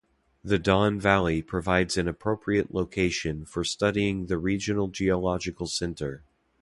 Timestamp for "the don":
0.43-0.99